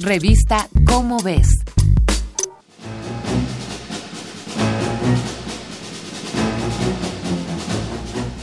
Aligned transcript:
Revista 0.00 0.68
Cómo 0.86 1.22
ves. 1.22 1.48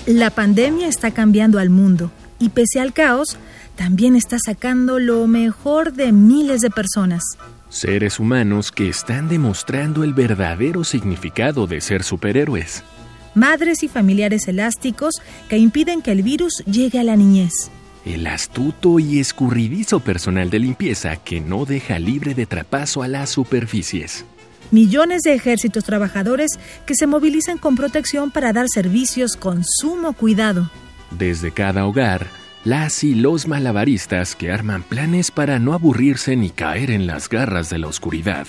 La 0.06 0.30
pandemia 0.30 0.88
está 0.88 1.12
cambiando 1.12 1.60
al 1.60 1.70
mundo 1.70 2.10
y 2.40 2.50
pese 2.50 2.80
al 2.80 2.94
caos, 2.94 3.38
también 3.76 4.16
está 4.16 4.38
sacando 4.40 4.98
lo 4.98 5.28
mejor 5.28 5.92
de 5.92 6.14
miles 6.14 6.62
de 6.62 6.70
personas. 6.70 7.22
Seres 7.68 8.20
humanos 8.20 8.72
que 8.72 8.88
están 8.88 9.28
demostrando 9.28 10.06
el 10.06 10.14
verdadero 10.14 10.86
significado 10.86 11.68
de 11.68 11.82
ser 11.82 12.04
superhéroes. 12.04 12.84
Madres 13.36 13.84
y 13.84 13.90
familiares 13.90 14.48
elásticos 14.48 15.16
que 15.50 15.58
impiden 15.58 16.02
que 16.02 16.14
el 16.14 16.24
virus 16.24 16.64
llegue 16.66 17.00
a 17.00 17.04
la 17.04 17.18
niñez. 17.18 17.72
El 18.06 18.26
astuto 18.26 18.98
y 18.98 19.20
escurridizo 19.20 20.00
personal 20.00 20.50
de 20.50 20.58
limpieza 20.58 21.18
que 21.18 21.40
no 21.40 21.66
deja 21.66 22.00
libre 22.00 22.34
de 22.34 22.48
trapazo 22.48 23.04
a 23.04 23.08
las 23.08 23.30
superficies. 23.30 24.26
Millones 24.72 25.22
de 25.22 25.34
ejércitos 25.34 25.84
trabajadores 25.84 26.60
que 26.86 26.96
se 26.96 27.06
movilizan 27.06 27.58
con 27.60 27.76
protección 27.76 28.32
para 28.32 28.54
dar 28.54 28.68
servicios 28.70 29.36
con 29.36 29.64
sumo 29.64 30.14
cuidado. 30.14 30.72
Desde 31.12 31.52
cada 31.52 31.86
hogar, 31.86 32.26
las 32.64 33.04
y 33.04 33.14
los 33.14 33.48
malabaristas 33.48 34.36
que 34.36 34.52
arman 34.52 34.82
planes 34.82 35.30
para 35.30 35.60
no 35.60 35.74
aburrirse 35.74 36.36
ni 36.36 36.50
caer 36.50 36.90
en 36.90 37.06
las 37.06 37.30
garras 37.30 37.70
de 37.70 37.80
la 37.80 37.88
oscuridad. 37.88 38.48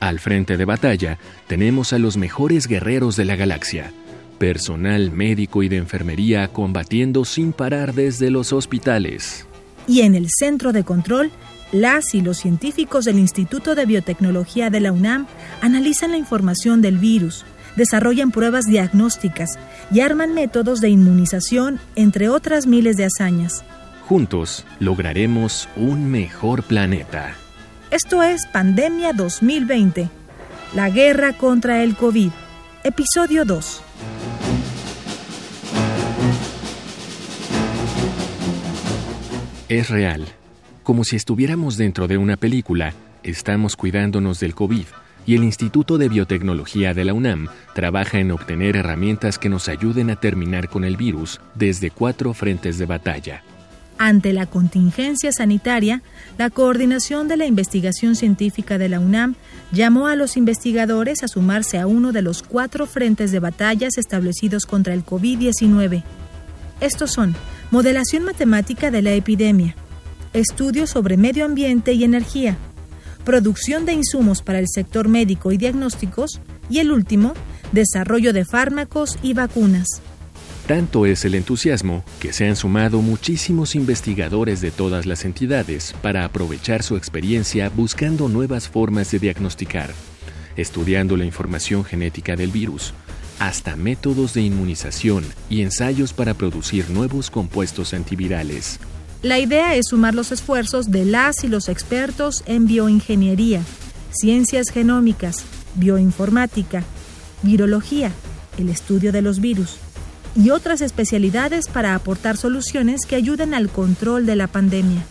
Al 0.00 0.18
frente 0.18 0.56
de 0.56 0.64
batalla 0.64 1.18
tenemos 1.46 1.92
a 1.92 1.98
los 1.98 2.16
mejores 2.16 2.66
guerreros 2.66 3.16
de 3.16 3.24
la 3.24 3.36
galaxia, 3.36 3.92
personal 4.42 5.12
médico 5.12 5.62
y 5.62 5.68
de 5.68 5.76
enfermería 5.76 6.48
combatiendo 6.48 7.24
sin 7.24 7.52
parar 7.52 7.94
desde 7.94 8.28
los 8.28 8.52
hospitales. 8.52 9.46
Y 9.86 10.00
en 10.00 10.16
el 10.16 10.26
centro 10.36 10.72
de 10.72 10.82
control, 10.82 11.30
las 11.70 12.12
y 12.12 12.22
los 12.22 12.38
científicos 12.38 13.04
del 13.04 13.20
Instituto 13.20 13.76
de 13.76 13.86
Biotecnología 13.86 14.68
de 14.68 14.80
la 14.80 14.90
UNAM 14.90 15.28
analizan 15.60 16.10
la 16.10 16.16
información 16.16 16.82
del 16.82 16.98
virus, 16.98 17.44
desarrollan 17.76 18.32
pruebas 18.32 18.64
diagnósticas 18.64 19.60
y 19.92 20.00
arman 20.00 20.34
métodos 20.34 20.80
de 20.80 20.88
inmunización, 20.88 21.78
entre 21.94 22.28
otras 22.28 22.66
miles 22.66 22.96
de 22.96 23.04
hazañas. 23.04 23.62
Juntos 24.08 24.66
lograremos 24.80 25.68
un 25.76 26.10
mejor 26.10 26.64
planeta. 26.64 27.36
Esto 27.92 28.24
es 28.24 28.46
Pandemia 28.46 29.12
2020, 29.12 30.10
la 30.74 30.90
guerra 30.90 31.32
contra 31.32 31.84
el 31.84 31.94
COVID, 31.94 32.32
episodio 32.82 33.44
2. 33.44 33.82
Es 39.72 39.88
real. 39.88 40.26
Como 40.82 41.02
si 41.02 41.16
estuviéramos 41.16 41.78
dentro 41.78 42.06
de 42.06 42.18
una 42.18 42.36
película, 42.36 42.92
estamos 43.22 43.74
cuidándonos 43.74 44.38
del 44.38 44.54
COVID 44.54 44.84
y 45.24 45.34
el 45.34 45.44
Instituto 45.44 45.96
de 45.96 46.10
Biotecnología 46.10 46.92
de 46.92 47.06
la 47.06 47.14
UNAM 47.14 47.48
trabaja 47.74 48.18
en 48.18 48.32
obtener 48.32 48.76
herramientas 48.76 49.38
que 49.38 49.48
nos 49.48 49.70
ayuden 49.70 50.10
a 50.10 50.16
terminar 50.16 50.68
con 50.68 50.84
el 50.84 50.98
virus 50.98 51.40
desde 51.54 51.90
cuatro 51.90 52.34
frentes 52.34 52.76
de 52.76 52.84
batalla. 52.84 53.44
Ante 53.96 54.34
la 54.34 54.44
contingencia 54.44 55.32
sanitaria, 55.32 56.02
la 56.36 56.50
Coordinación 56.50 57.26
de 57.26 57.38
la 57.38 57.46
Investigación 57.46 58.14
Científica 58.14 58.76
de 58.76 58.90
la 58.90 59.00
UNAM 59.00 59.36
llamó 59.72 60.06
a 60.06 60.16
los 60.16 60.36
investigadores 60.36 61.22
a 61.22 61.28
sumarse 61.28 61.78
a 61.78 61.86
uno 61.86 62.12
de 62.12 62.20
los 62.20 62.42
cuatro 62.42 62.84
frentes 62.84 63.32
de 63.32 63.38
batallas 63.38 63.96
establecidos 63.96 64.66
contra 64.66 64.92
el 64.92 65.02
COVID-19. 65.02 66.02
Estos 66.82 67.12
son 67.12 67.34
modelación 67.72 68.24
matemática 68.24 68.90
de 68.90 69.00
la 69.00 69.12
epidemia, 69.14 69.74
estudios 70.34 70.90
sobre 70.90 71.16
medio 71.16 71.46
ambiente 71.46 71.94
y 71.94 72.04
energía, 72.04 72.58
producción 73.24 73.86
de 73.86 73.94
insumos 73.94 74.42
para 74.42 74.58
el 74.58 74.66
sector 74.68 75.08
médico 75.08 75.52
y 75.52 75.56
diagnósticos. 75.56 76.40
Y 76.68 76.78
el 76.78 76.92
último, 76.92 77.32
desarrollo 77.72 78.32
de 78.32 78.44
fármacos 78.44 79.18
y 79.22 79.32
vacunas. 79.32 80.02
Tanto 80.66 81.06
es 81.06 81.24
el 81.24 81.34
entusiasmo 81.34 82.04
que 82.20 82.32
se 82.32 82.46
han 82.46 82.56
sumado 82.56 83.00
muchísimos 83.00 83.74
investigadores 83.74 84.60
de 84.60 84.70
todas 84.70 85.06
las 85.06 85.24
entidades 85.24 85.94
para 86.02 86.24
aprovechar 86.24 86.82
su 86.82 86.96
experiencia 86.96 87.70
buscando 87.70 88.28
nuevas 88.28 88.68
formas 88.68 89.10
de 89.10 89.18
diagnosticar, 89.18 89.90
estudiando 90.56 91.16
la 91.16 91.24
información 91.24 91.84
genética 91.84 92.36
del 92.36 92.50
virus, 92.50 92.92
hasta 93.46 93.74
métodos 93.74 94.34
de 94.34 94.42
inmunización 94.42 95.24
y 95.50 95.62
ensayos 95.62 96.12
para 96.12 96.34
producir 96.34 96.90
nuevos 96.90 97.28
compuestos 97.28 97.92
antivirales. 97.92 98.78
La 99.22 99.40
idea 99.40 99.74
es 99.74 99.86
sumar 99.88 100.14
los 100.14 100.30
esfuerzos 100.30 100.90
de 100.90 101.04
las 101.04 101.42
y 101.42 101.48
los 101.48 101.68
expertos 101.68 102.44
en 102.46 102.66
bioingeniería, 102.66 103.60
ciencias 104.12 104.68
genómicas, 104.70 105.44
bioinformática, 105.74 106.84
virología, 107.42 108.12
el 108.58 108.68
estudio 108.68 109.10
de 109.10 109.22
los 109.22 109.40
virus 109.40 109.76
y 110.36 110.50
otras 110.50 110.80
especialidades 110.80 111.66
para 111.66 111.94
aportar 111.94 112.36
soluciones 112.36 113.06
que 113.06 113.16
ayuden 113.16 113.54
al 113.54 113.68
control 113.68 114.24
de 114.24 114.36
la 114.36 114.46
pandemia. 114.46 115.04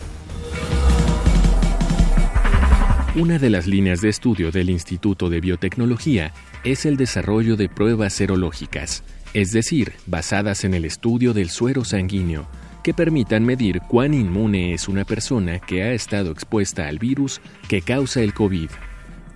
Una 3.14 3.38
de 3.38 3.50
las 3.50 3.66
líneas 3.66 4.00
de 4.00 4.08
estudio 4.08 4.50
del 4.50 4.70
Instituto 4.70 5.28
de 5.28 5.42
Biotecnología 5.42 6.32
es 6.64 6.86
el 6.86 6.96
desarrollo 6.96 7.56
de 7.56 7.68
pruebas 7.68 8.14
serológicas, 8.14 9.04
es 9.34 9.52
decir, 9.52 9.92
basadas 10.06 10.64
en 10.64 10.72
el 10.72 10.86
estudio 10.86 11.34
del 11.34 11.50
suero 11.50 11.84
sanguíneo, 11.84 12.46
que 12.82 12.94
permitan 12.94 13.44
medir 13.44 13.82
cuán 13.86 14.14
inmune 14.14 14.72
es 14.72 14.88
una 14.88 15.04
persona 15.04 15.58
que 15.58 15.82
ha 15.82 15.92
estado 15.92 16.30
expuesta 16.30 16.88
al 16.88 16.98
virus 16.98 17.42
que 17.68 17.82
causa 17.82 18.22
el 18.22 18.32
COVID. 18.32 18.70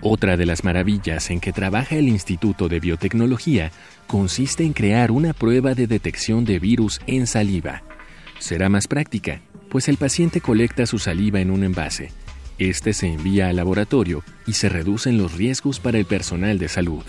Otra 0.01 0.39
de 0.39 0.47
las 0.47 0.65
maravillas 0.65 1.29
en 1.29 1.39
que 1.39 1.53
trabaja 1.53 1.97
el 1.97 2.09
Instituto 2.09 2.71
de 2.71 2.81
Biotecnología 2.81 3.73
consiste 4.07 4.65
en 4.65 4.73
crear 4.73 5.11
una 5.11 5.35
prueba 5.35 5.75
de 5.75 5.87
detección 5.87 6.47
de 6.47 6.59
virus 6.61 7.03
en 7.07 7.27
saliva. 7.27 7.83
Será 8.39 8.71
más 8.71 8.89
práctica, 8.89 9.43
pues 9.69 9.89
el 9.89 9.99
paciente 9.99 10.41
colecta 10.41 10.87
su 10.87 10.99
saliva 10.99 11.41
en 11.41 11.51
un 11.51 11.63
envase. 11.63 12.11
Este 12.59 12.93
se 12.93 13.07
envía 13.07 13.49
al 13.49 13.57
laboratorio 13.57 14.23
y 14.47 14.55
se 14.55 14.69
reducen 14.69 15.19
los 15.19 15.33
riesgos 15.35 15.79
para 15.79 15.99
el 15.99 16.07
personal 16.07 16.59
de 16.59 16.69
salud. 16.69 17.05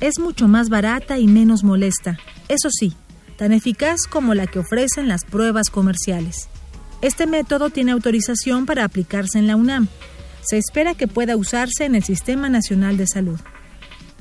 Es 0.00 0.18
mucho 0.18 0.48
más 0.48 0.68
barata 0.68 1.18
y 1.18 1.26
menos 1.26 1.64
molesta. 1.64 2.18
Eso 2.48 2.68
sí, 2.70 2.92
tan 3.36 3.52
eficaz 3.52 4.02
como 4.08 4.34
la 4.34 4.46
que 4.46 4.58
ofrecen 4.58 5.08
las 5.08 5.24
pruebas 5.24 5.70
comerciales. 5.70 6.48
Este 7.00 7.26
método 7.26 7.70
tiene 7.70 7.92
autorización 7.92 8.66
para 8.66 8.84
aplicarse 8.84 9.38
en 9.38 9.46
la 9.46 9.56
UNAM. 9.56 9.88
Se 10.42 10.58
espera 10.58 10.94
que 10.94 11.08
pueda 11.08 11.36
usarse 11.36 11.84
en 11.84 11.94
el 11.94 12.04
Sistema 12.04 12.48
Nacional 12.50 12.96
de 12.96 13.06
Salud. 13.06 13.40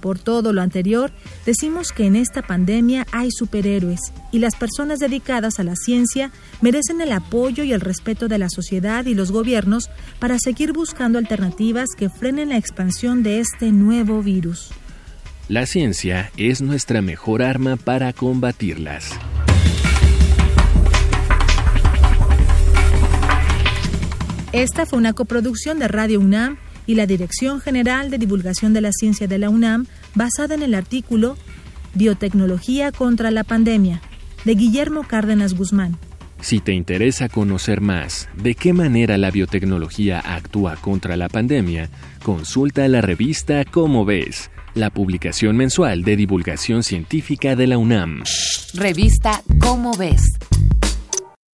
Por 0.03 0.19
todo 0.19 0.51
lo 0.51 0.61
anterior, 0.61 1.13
decimos 1.45 1.93
que 1.93 2.05
en 2.05 2.17
esta 2.17 2.41
pandemia 2.41 3.07
hay 3.13 3.31
superhéroes 3.31 4.01
y 4.33 4.39
las 4.39 4.53
personas 4.57 4.99
dedicadas 4.99 5.61
a 5.61 5.63
la 5.63 5.77
ciencia 5.77 6.29
merecen 6.59 6.99
el 6.99 7.13
apoyo 7.13 7.63
y 7.63 7.71
el 7.71 7.79
respeto 7.79 8.27
de 8.27 8.37
la 8.37 8.49
sociedad 8.49 9.05
y 9.05 9.13
los 9.13 9.31
gobiernos 9.31 9.89
para 10.19 10.39
seguir 10.39 10.73
buscando 10.73 11.19
alternativas 11.19 11.87
que 11.97 12.09
frenen 12.09 12.49
la 12.49 12.57
expansión 12.57 13.23
de 13.23 13.39
este 13.39 13.71
nuevo 13.71 14.21
virus. 14.21 14.71
La 15.47 15.65
ciencia 15.65 16.33
es 16.35 16.61
nuestra 16.61 17.01
mejor 17.01 17.41
arma 17.41 17.77
para 17.77 18.11
combatirlas. 18.11 19.17
Esta 24.51 24.85
fue 24.85 24.99
una 24.99 25.13
coproducción 25.13 25.79
de 25.79 25.87
Radio 25.87 26.19
UNAM 26.19 26.57
y 26.85 26.95
la 26.95 27.05
Dirección 27.05 27.61
General 27.61 28.09
de 28.09 28.17
Divulgación 28.17 28.73
de 28.73 28.81
la 28.81 28.91
Ciencia 28.91 29.27
de 29.27 29.37
la 29.37 29.49
UNAM, 29.49 29.85
basada 30.15 30.55
en 30.55 30.63
el 30.63 30.73
artículo 30.73 31.37
Biotecnología 31.93 32.91
contra 32.91 33.31
la 33.31 33.43
Pandemia, 33.43 34.01
de 34.45 34.55
Guillermo 34.55 35.03
Cárdenas 35.07 35.53
Guzmán. 35.53 35.97
Si 36.41 36.59
te 36.59 36.73
interesa 36.73 37.29
conocer 37.29 37.79
más 37.79 38.27
de 38.35 38.55
qué 38.55 38.73
manera 38.73 39.17
la 39.17 39.31
biotecnología 39.31 40.19
actúa 40.19 40.75
contra 40.75 41.15
la 41.15 41.29
pandemia, 41.29 41.89
consulta 42.21 42.85
la 42.89 42.99
revista 42.99 43.63
Cómo 43.63 44.03
ves, 44.03 44.51
la 44.73 44.89
publicación 44.89 45.55
mensual 45.55 46.03
de 46.03 46.17
divulgación 46.17 46.83
científica 46.83 47.55
de 47.55 47.67
la 47.67 47.77
UNAM. 47.77 48.23
Revista 48.73 49.41
Cómo 49.61 49.95
ves 49.95 50.37